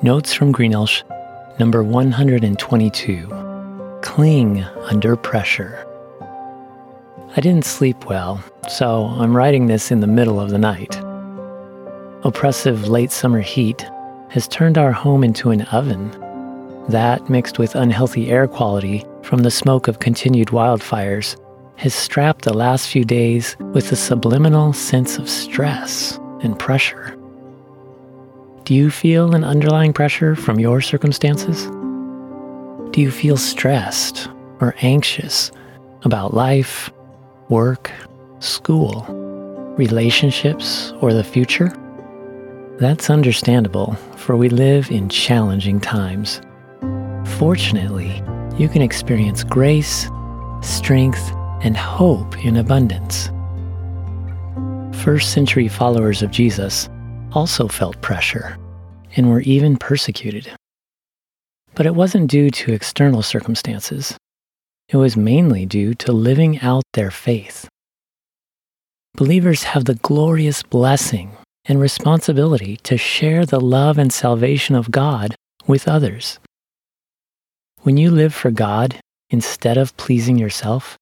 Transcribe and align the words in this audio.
Notes 0.00 0.32
from 0.32 0.52
Greenelsh, 0.52 1.02
number 1.58 1.82
122 1.82 3.98
Cling 4.00 4.62
Under 4.62 5.16
Pressure. 5.16 5.84
I 7.36 7.40
didn't 7.40 7.64
sleep 7.64 8.04
well, 8.04 8.40
so 8.68 9.06
I'm 9.06 9.36
writing 9.36 9.66
this 9.66 9.90
in 9.90 9.98
the 9.98 10.06
middle 10.06 10.38
of 10.38 10.50
the 10.50 10.58
night. 10.58 10.96
Oppressive 12.24 12.86
late 12.86 13.10
summer 13.10 13.40
heat 13.40 13.84
has 14.28 14.46
turned 14.46 14.78
our 14.78 14.92
home 14.92 15.24
into 15.24 15.50
an 15.50 15.62
oven. 15.62 16.12
That, 16.88 17.28
mixed 17.28 17.58
with 17.58 17.74
unhealthy 17.74 18.30
air 18.30 18.46
quality 18.46 19.04
from 19.24 19.42
the 19.42 19.50
smoke 19.50 19.88
of 19.88 19.98
continued 19.98 20.48
wildfires, 20.48 21.36
has 21.74 21.92
strapped 21.92 22.44
the 22.44 22.54
last 22.54 22.86
few 22.86 23.04
days 23.04 23.56
with 23.72 23.90
a 23.90 23.96
subliminal 23.96 24.72
sense 24.72 25.18
of 25.18 25.28
stress 25.28 26.20
and 26.40 26.56
pressure. 26.56 27.17
Do 28.68 28.74
you 28.74 28.90
feel 28.90 29.34
an 29.34 29.44
underlying 29.44 29.94
pressure 29.94 30.36
from 30.36 30.60
your 30.60 30.82
circumstances? 30.82 31.64
Do 32.92 33.00
you 33.00 33.10
feel 33.10 33.38
stressed 33.38 34.28
or 34.60 34.74
anxious 34.82 35.50
about 36.02 36.34
life, 36.34 36.90
work, 37.48 37.90
school, 38.40 39.06
relationships, 39.78 40.92
or 41.00 41.14
the 41.14 41.24
future? 41.24 41.72
That's 42.78 43.08
understandable, 43.08 43.94
for 44.16 44.36
we 44.36 44.50
live 44.50 44.90
in 44.90 45.08
challenging 45.08 45.80
times. 45.80 46.42
Fortunately, 47.38 48.22
you 48.58 48.68
can 48.68 48.82
experience 48.82 49.44
grace, 49.44 50.10
strength, 50.60 51.32
and 51.62 51.74
hope 51.74 52.44
in 52.44 52.58
abundance. 52.58 53.30
First 55.02 55.32
century 55.32 55.68
followers 55.68 56.20
of 56.20 56.30
Jesus 56.30 56.90
also 57.32 57.68
felt 57.68 58.00
pressure 58.00 58.56
and 59.16 59.30
were 59.30 59.40
even 59.40 59.76
persecuted. 59.76 60.50
But 61.74 61.86
it 61.86 61.94
wasn't 61.94 62.30
due 62.30 62.50
to 62.50 62.72
external 62.72 63.22
circumstances. 63.22 64.16
It 64.88 64.96
was 64.96 65.16
mainly 65.16 65.66
due 65.66 65.94
to 65.94 66.12
living 66.12 66.60
out 66.60 66.84
their 66.94 67.10
faith. 67.10 67.68
Believers 69.14 69.64
have 69.64 69.84
the 69.84 69.96
glorious 69.96 70.62
blessing 70.62 71.36
and 71.64 71.80
responsibility 71.80 72.76
to 72.84 72.96
share 72.96 73.44
the 73.44 73.60
love 73.60 73.98
and 73.98 74.12
salvation 74.12 74.74
of 74.74 74.90
God 74.90 75.34
with 75.66 75.86
others. 75.86 76.38
When 77.82 77.96
you 77.96 78.10
live 78.10 78.34
for 78.34 78.50
God 78.50 78.98
instead 79.30 79.76
of 79.76 79.96
pleasing 79.96 80.38
yourself, 80.38 80.96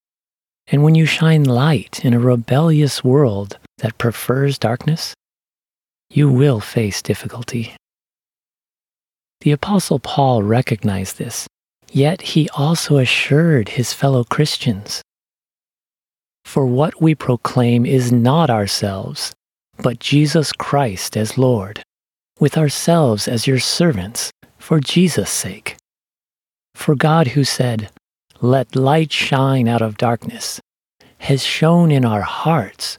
and 0.66 0.82
when 0.82 0.96
you 0.96 1.06
shine 1.06 1.44
light 1.44 2.04
in 2.04 2.12
a 2.12 2.18
rebellious 2.18 3.04
world 3.04 3.58
that 3.78 3.98
prefers 3.98 4.58
darkness, 4.58 5.14
you 6.10 6.30
will 6.30 6.60
face 6.60 7.02
difficulty. 7.02 7.74
The 9.40 9.52
Apostle 9.52 9.98
Paul 9.98 10.42
recognized 10.42 11.18
this, 11.18 11.46
yet 11.92 12.22
he 12.22 12.48
also 12.50 12.98
assured 12.98 13.70
his 13.70 13.92
fellow 13.92 14.24
Christians 14.24 15.02
For 16.44 16.66
what 16.66 17.02
we 17.02 17.14
proclaim 17.14 17.84
is 17.84 18.12
not 18.12 18.50
ourselves, 18.50 19.34
but 19.78 19.98
Jesus 19.98 20.52
Christ 20.52 21.16
as 21.16 21.36
Lord, 21.36 21.82
with 22.40 22.56
ourselves 22.56 23.28
as 23.28 23.46
your 23.46 23.58
servants 23.58 24.30
for 24.58 24.80
Jesus' 24.80 25.30
sake. 25.30 25.76
For 26.74 26.94
God, 26.94 27.28
who 27.28 27.44
said, 27.44 27.90
Let 28.40 28.76
light 28.76 29.12
shine 29.12 29.68
out 29.68 29.82
of 29.82 29.96
darkness, 29.96 30.60
has 31.18 31.44
shone 31.44 31.90
in 31.90 32.04
our 32.04 32.22
hearts 32.22 32.98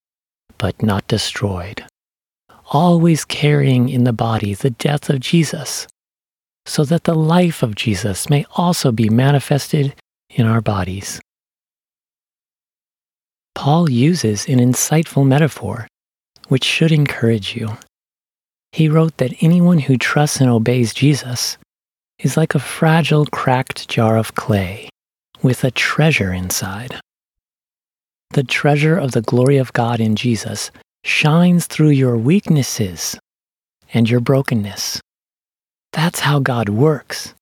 but 0.61 0.83
not 0.83 1.07
destroyed, 1.07 1.83
always 2.67 3.25
carrying 3.25 3.89
in 3.89 4.03
the 4.03 4.13
body 4.13 4.53
the 4.53 4.69
death 4.69 5.09
of 5.09 5.19
Jesus, 5.19 5.87
so 6.67 6.85
that 6.85 7.05
the 7.05 7.15
life 7.15 7.63
of 7.63 7.73
Jesus 7.73 8.29
may 8.29 8.45
also 8.55 8.91
be 8.91 9.09
manifested 9.09 9.95
in 10.29 10.45
our 10.45 10.61
bodies. 10.61 11.19
Paul 13.55 13.89
uses 13.89 14.47
an 14.47 14.59
insightful 14.59 15.25
metaphor 15.25 15.87
which 16.47 16.63
should 16.63 16.91
encourage 16.91 17.55
you. 17.55 17.77
He 18.71 18.87
wrote 18.87 19.17
that 19.17 19.33
anyone 19.41 19.79
who 19.79 19.97
trusts 19.97 20.39
and 20.39 20.49
obeys 20.49 20.93
Jesus 20.93 21.57
is 22.19 22.37
like 22.37 22.53
a 22.53 22.59
fragile, 22.59 23.25
cracked 23.25 23.89
jar 23.89 24.15
of 24.15 24.35
clay 24.35 24.89
with 25.41 25.63
a 25.63 25.71
treasure 25.71 26.31
inside. 26.31 27.01
The 28.33 28.43
treasure 28.43 28.97
of 28.97 29.11
the 29.11 29.21
glory 29.21 29.57
of 29.57 29.73
God 29.73 29.99
in 29.99 30.15
Jesus 30.15 30.71
shines 31.03 31.67
through 31.67 31.89
your 31.89 32.15
weaknesses 32.15 33.19
and 33.93 34.09
your 34.09 34.21
brokenness. 34.21 35.01
That's 35.91 36.21
how 36.21 36.39
God 36.39 36.69
works. 36.69 37.33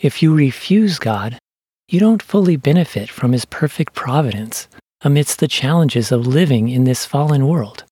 If 0.00 0.22
you 0.22 0.34
refuse 0.34 0.98
God, 0.98 1.38
you 1.90 2.00
don't 2.00 2.22
fully 2.22 2.56
benefit 2.56 3.10
from 3.10 3.32
His 3.32 3.44
perfect 3.44 3.94
providence 3.94 4.66
amidst 5.02 5.40
the 5.40 5.48
challenges 5.48 6.10
of 6.10 6.26
living 6.26 6.70
in 6.70 6.84
this 6.84 7.04
fallen 7.04 7.46
world. 7.46 7.84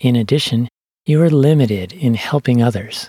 In 0.00 0.16
addition, 0.16 0.68
you 1.06 1.22
are 1.22 1.30
limited 1.30 1.94
in 1.94 2.12
helping 2.12 2.62
others. 2.62 3.08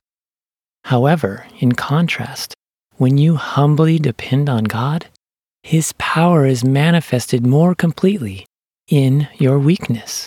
However, 0.86 1.46
in 1.60 1.74
contrast, 1.74 2.54
when 2.96 3.18
you 3.18 3.36
humbly 3.36 4.00
depend 4.00 4.48
on 4.48 4.64
God, 4.64 5.08
his 5.70 5.94
power 6.00 6.48
is 6.48 6.66
manifested 6.66 7.46
more 7.46 7.76
completely 7.76 8.44
in 8.88 9.28
your 9.38 9.60
weakness. 9.60 10.26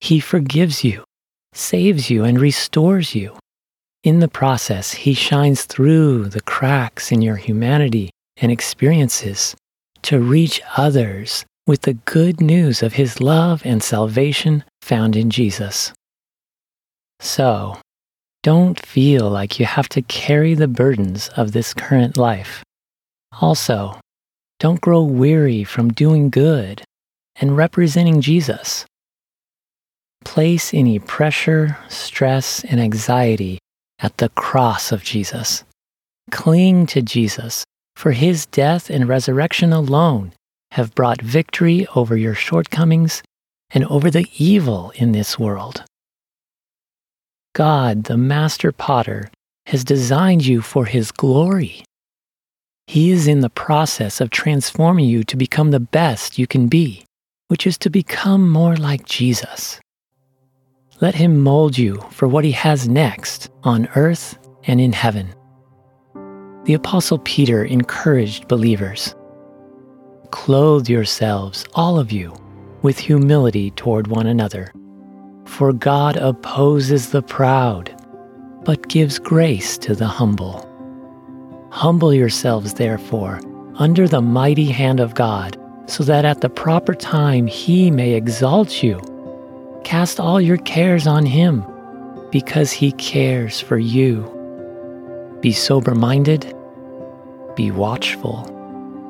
He 0.00 0.18
forgives 0.18 0.82
you, 0.82 1.04
saves 1.52 2.10
you, 2.10 2.24
and 2.24 2.40
restores 2.40 3.14
you. 3.14 3.38
In 4.02 4.18
the 4.18 4.26
process, 4.26 4.90
He 4.90 5.14
shines 5.14 5.66
through 5.66 6.30
the 6.30 6.40
cracks 6.40 7.12
in 7.12 7.22
your 7.22 7.36
humanity 7.36 8.10
and 8.38 8.50
experiences 8.50 9.54
to 10.02 10.18
reach 10.18 10.60
others 10.76 11.44
with 11.68 11.82
the 11.82 11.94
good 11.94 12.40
news 12.40 12.82
of 12.82 12.94
His 12.94 13.20
love 13.20 13.62
and 13.64 13.80
salvation 13.80 14.64
found 14.82 15.14
in 15.14 15.30
Jesus. 15.30 15.92
So, 17.20 17.78
don't 18.42 18.84
feel 18.84 19.30
like 19.30 19.60
you 19.60 19.66
have 19.66 19.88
to 19.90 20.02
carry 20.02 20.54
the 20.54 20.66
burdens 20.66 21.28
of 21.36 21.52
this 21.52 21.72
current 21.72 22.16
life. 22.16 22.64
Also, 23.40 24.00
don't 24.60 24.82
grow 24.82 25.02
weary 25.02 25.64
from 25.64 25.90
doing 25.90 26.28
good 26.28 26.82
and 27.36 27.56
representing 27.56 28.20
Jesus. 28.20 28.84
Place 30.22 30.74
any 30.74 30.98
pressure, 30.98 31.78
stress, 31.88 32.62
and 32.62 32.78
anxiety 32.78 33.58
at 33.98 34.18
the 34.18 34.28
cross 34.28 34.92
of 34.92 35.02
Jesus. 35.02 35.64
Cling 36.30 36.84
to 36.88 37.00
Jesus, 37.00 37.64
for 37.96 38.12
his 38.12 38.44
death 38.44 38.90
and 38.90 39.08
resurrection 39.08 39.72
alone 39.72 40.34
have 40.72 40.94
brought 40.94 41.22
victory 41.22 41.86
over 41.96 42.14
your 42.14 42.34
shortcomings 42.34 43.22
and 43.70 43.84
over 43.86 44.10
the 44.10 44.26
evil 44.36 44.92
in 44.94 45.12
this 45.12 45.38
world. 45.38 45.84
God, 47.54 48.04
the 48.04 48.18
master 48.18 48.72
potter, 48.72 49.30
has 49.66 49.84
designed 49.84 50.44
you 50.44 50.60
for 50.60 50.84
his 50.84 51.10
glory 51.12 51.82
he 52.90 53.12
is 53.12 53.28
in 53.28 53.38
the 53.38 53.50
process 53.50 54.20
of 54.20 54.30
transforming 54.30 55.04
you 55.04 55.22
to 55.22 55.36
become 55.36 55.70
the 55.70 55.78
best 55.78 56.40
you 56.40 56.48
can 56.48 56.66
be, 56.66 57.04
which 57.46 57.64
is 57.64 57.78
to 57.78 57.88
become 57.88 58.50
more 58.50 58.74
like 58.74 59.06
Jesus. 59.06 59.78
Let 61.00 61.14
Him 61.14 61.38
mold 61.38 61.78
you 61.78 62.04
for 62.10 62.26
what 62.26 62.42
He 62.42 62.50
has 62.50 62.88
next 62.88 63.48
on 63.62 63.88
earth 63.94 64.36
and 64.64 64.80
in 64.80 64.92
heaven. 64.92 65.32
The 66.64 66.74
Apostle 66.74 67.20
Peter 67.20 67.64
encouraged 67.64 68.48
believers 68.48 69.14
Clothe 70.32 70.88
yourselves, 70.88 71.64
all 71.74 71.96
of 71.96 72.10
you, 72.10 72.34
with 72.82 72.98
humility 72.98 73.70
toward 73.70 74.08
one 74.08 74.26
another. 74.26 74.72
For 75.44 75.72
God 75.72 76.16
opposes 76.16 77.10
the 77.10 77.22
proud, 77.22 77.94
but 78.64 78.88
gives 78.88 79.20
grace 79.20 79.78
to 79.78 79.94
the 79.94 80.08
humble. 80.08 80.66
Humble 81.70 82.12
yourselves, 82.12 82.74
therefore, 82.74 83.40
under 83.76 84.08
the 84.08 84.20
mighty 84.20 84.66
hand 84.66 85.00
of 85.00 85.14
God, 85.14 85.56
so 85.86 86.04
that 86.04 86.24
at 86.24 86.40
the 86.40 86.50
proper 86.50 86.94
time 86.94 87.46
he 87.46 87.90
may 87.90 88.14
exalt 88.14 88.82
you. 88.82 89.00
Cast 89.84 90.20
all 90.20 90.40
your 90.40 90.58
cares 90.58 91.06
on 91.06 91.24
him, 91.24 91.64
because 92.30 92.70
he 92.72 92.92
cares 92.92 93.60
for 93.60 93.78
you. 93.78 94.28
Be 95.40 95.52
sober 95.52 95.94
minded, 95.94 96.54
be 97.54 97.70
watchful. 97.70 98.46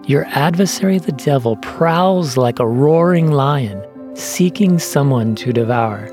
Your 0.07 0.27
adversary, 0.27 0.99
the 0.99 1.13
devil, 1.13 1.57
prowls 1.57 2.37
like 2.37 2.59
a 2.59 2.69
roaring 2.69 3.33
lion, 3.33 3.83
seeking 4.15 4.79
someone 4.79 5.35
to 5.37 5.53
devour. 5.53 6.09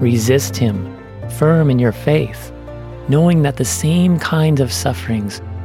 Resist 0.00 0.56
him, 0.56 0.96
firm 1.30 1.70
in 1.70 1.78
your 1.78 1.92
faith, 1.92 2.52
knowing 3.08 3.42
that 3.42 3.56
the 3.56 3.64
same 3.64 4.18
kinds 4.18 4.60
of 4.60 4.72
sufferings 4.72 5.40